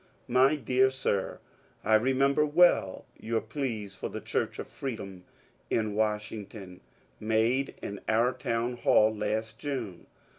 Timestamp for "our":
8.09-8.33